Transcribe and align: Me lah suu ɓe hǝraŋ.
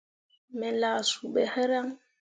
Me 0.57 0.69
lah 0.79 0.97
suu 1.09 1.29
ɓe 1.33 1.41
hǝraŋ. 1.53 1.87